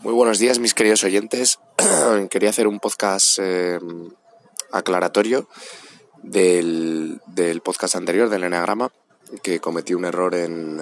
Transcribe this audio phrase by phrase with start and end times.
[0.00, 1.58] Muy buenos días, mis queridos oyentes.
[2.30, 3.80] Quería hacer un podcast eh,
[4.70, 5.48] aclaratorio
[6.22, 7.20] del,
[7.64, 8.92] podcast anterior, del Enneagrama,
[9.42, 10.80] que cometí un error en,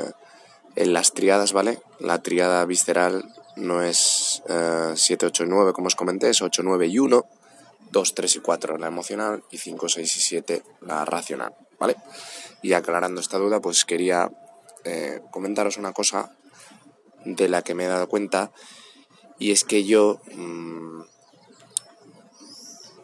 [0.74, 1.78] en, las triadas, ¿vale?
[1.98, 3.24] La triada visceral
[3.56, 4.42] no es
[4.94, 7.24] 7, 8 y 9, como os comenté, es 8, 9 y 1,
[7.90, 11.96] 2, 3 y 4 la emocional y 5, 6 y 7 la racional, ¿vale?
[12.60, 14.30] Y aclarando esta duda, pues quería
[14.84, 16.36] eh, comentaros una cosa
[17.24, 18.52] de la que me he dado cuenta
[19.38, 21.02] y es que yo, mm,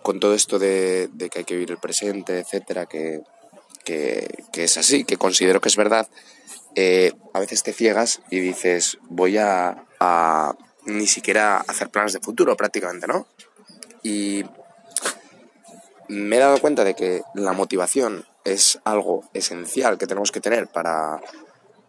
[0.02, 3.22] con todo esto de, que hay que vivir el presente, etcétera, que,
[3.84, 6.08] es así, que considero que es verdad,
[6.74, 9.84] eh, a veces te ciegas y dices, voy a,
[10.84, 13.26] ni siquiera hacer planes de futuro prácticamente, ¿no?
[14.02, 14.44] Y
[16.08, 20.66] me he dado cuenta de que la motivación es algo esencial que tenemos que tener
[20.66, 21.20] para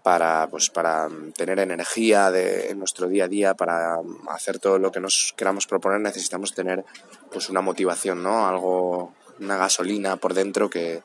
[0.04, 4.92] para, pues, para tener energía de, en nuestro día a día, para hacer todo lo
[4.92, 6.84] que nos queramos proponer, necesitamos tener
[7.32, 8.46] pues, una motivación, ¿no?
[8.46, 11.02] Algo, una gasolina por dentro que,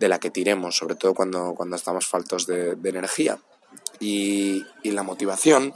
[0.00, 3.38] de la que tiremos, sobre todo cuando, cuando estamos faltos de, energía.
[4.00, 5.74] Y, la motivación,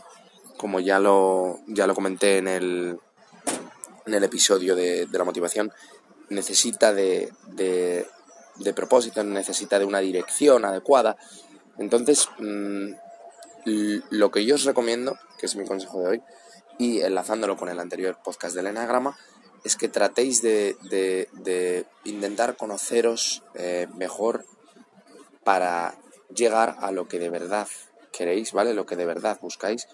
[0.56, 2.98] como ya lo, ya lo comenté en el,
[4.06, 5.72] en el episodio de, la motivación,
[6.30, 8.06] necesita de, de,
[8.56, 11.18] de propósito, necesita de una dirección adecuada
[11.80, 12.92] entonces, mm,
[14.10, 16.22] lo que yo os recomiendo, que es mi consejo de hoy,
[16.78, 19.18] y enlazándolo con el anterior podcast del Enagrama,
[19.64, 20.76] es que tratéis de,
[22.04, 24.44] intentar conoceros eh, mejor
[25.44, 25.94] para
[26.34, 27.66] llegar a lo que de verdad
[28.12, 28.74] queréis, ¿vale?
[28.74, 29.88] Lo que de verdad buscáis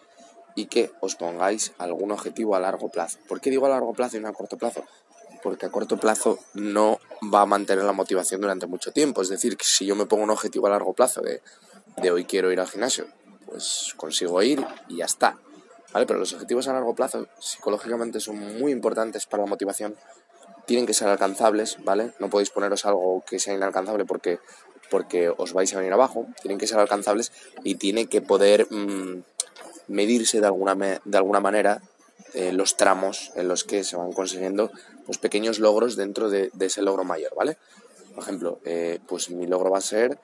[0.55, 3.19] y que os pongáis algún objetivo a largo plazo.
[3.29, 4.85] ¿Por qué digo a largo plazo y no a corto plazo?
[5.43, 6.99] Porque a corto plazo no
[7.33, 9.23] va a mantener la motivación durante mucho tiempo.
[9.23, 11.43] Es decir, que si yo me pongo un objetivo a largo plazo de
[11.97, 13.07] de hoy quiero ir al gimnasio,
[13.47, 15.39] pues consigo ir y ya está.
[15.93, 16.05] ¿Vale?
[16.07, 19.97] Pero los objetivos a largo plazo psicológicamente son muy importantes para la motivación.
[20.67, 22.13] Tienen que ser alcanzables, ¿vale?
[22.19, 24.41] No podéis poneros algo que sea inalcanzable porque,
[24.91, 26.27] porque os vais a venir abajo.
[26.43, 27.33] Tienen que ser alcanzables
[27.65, 29.23] y tiene que poder mm,
[29.89, 31.81] medirse de alguna, de alguna manera
[32.35, 34.71] eh, los tramos en los que se van consiguiendo
[35.07, 37.57] pues, pequeños logros dentro de, ese logro mayor, ¿vale?
[38.15, 40.19] Por ejemplo, eh, pues mi logro va a ser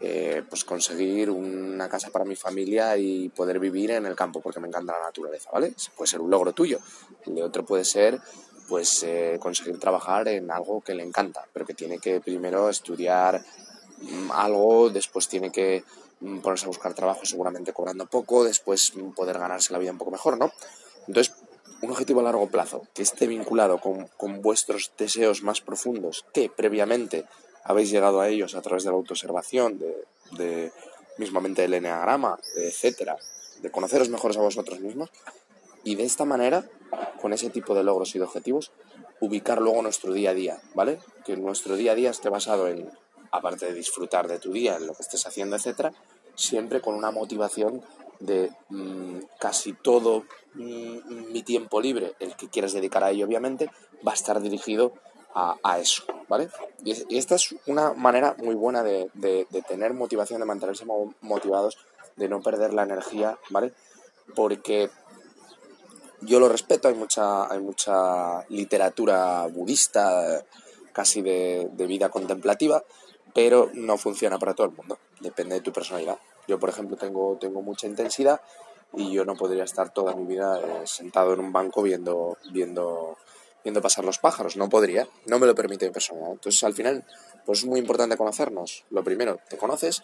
[0.00, 4.60] eh, pues conseguir una casa para mi familia y poder vivir en el campo porque
[4.60, 5.74] me encanta la naturaleza, ¿vale?
[5.96, 6.78] puede ser un logro tuyo.
[7.26, 8.20] El de otro puede ser
[8.68, 13.42] pues eh, conseguir trabajar en algo que le encanta, pero que tiene que primero estudiar
[14.00, 15.82] mm, algo, después tiene que
[16.20, 20.12] mm, ponerse a buscar trabajo seguramente cobrando poco, después poder ganarse la vida un poco
[20.12, 20.52] mejor, ¿no?
[21.08, 21.34] Entonces,
[21.82, 27.24] un objetivo a largo plazo que esté vinculado con vuestros deseos más profundos que previamente
[27.68, 29.94] habéis llegado a ellos a través de la autoobservación, de,
[30.32, 30.72] de
[31.18, 33.16] mismamente el eneagrama, etcétera,
[33.60, 35.10] de conoceros mejores a vosotros mismos
[35.84, 36.68] y de esta manera,
[37.20, 38.72] con ese tipo de logros y de objetivos,
[39.20, 40.98] ubicar luego nuestro día a día, ¿vale?
[41.24, 42.90] Que nuestro día a día esté basado en,
[43.30, 45.92] aparte de disfrutar de tu día, en lo que estés haciendo, etcétera,
[46.34, 47.82] siempre con una motivación
[48.20, 50.24] de mm, casi todo
[50.54, 53.70] mi tiempo libre, el que quieras dedicar a ello, obviamente,
[54.06, 54.92] va a estar dirigido
[55.34, 56.48] a, eso, ¿vale?
[56.84, 59.10] Y, esta es una manera muy buena de,
[59.68, 60.84] tener motivación, de mantenerse
[61.20, 61.78] motivados,
[62.16, 63.72] de no perder la energía, ¿vale?
[64.34, 64.90] Porque
[66.22, 70.44] yo lo respeto, hay mucha, hay mucha literatura budista,
[70.92, 72.82] casi de, vida contemplativa,
[73.34, 76.18] pero no funciona para todo el mundo, depende de tu personalidad.
[76.48, 78.40] Yo, por ejemplo, tengo, tengo mucha intensidad
[78.94, 83.18] y yo no podría estar toda mi vida eh, sentado en un banco viendo, viendo
[83.68, 84.56] viendo pasar los pájaros.
[84.56, 86.32] No podría, no me lo permite mi personalidad.
[86.32, 87.04] Entonces, al final,
[87.44, 88.86] pues es muy importante conocernos.
[88.88, 90.02] Lo primero, te conoces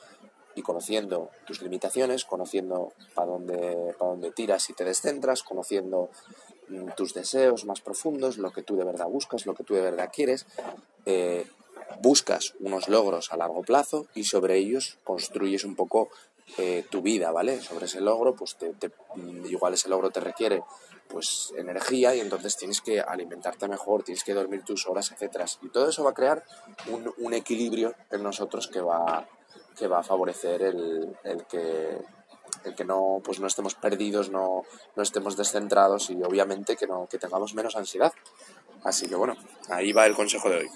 [0.55, 6.11] y conociendo tus limitaciones, conociendo para dónde, para dónde tiras y te descentras, conociendo
[6.69, 9.81] mm, tus deseos más profundos, lo que tú de verdad buscas, lo que tú de
[9.81, 10.47] verdad quieres,
[11.07, 11.47] eh,
[12.01, 16.11] buscas unos logros a largo plazo y sobre ellos construyes un poco
[16.59, 17.61] eh, tu vida, ¿vale?
[17.61, 18.73] Sobre ese logro, pues te,
[19.17, 20.63] mm, igual ese logro te requiere
[21.09, 25.47] pues energía y entonces tienes que alimentarte mejor, tienes que dormir tus horas, etcétera.
[25.63, 26.45] Y todo eso va a crear
[26.89, 29.27] un, equilibrio en nosotros que va,
[29.77, 31.17] que va a favorecer el,
[31.49, 31.99] que
[32.65, 34.63] el que no pues no estemos perdidos, no,
[34.97, 38.13] no estemos descentrados y obviamente que no que tengamos menos ansiedad.
[38.83, 39.37] Así que bueno,
[39.69, 40.71] ahí va el consejo de hoy.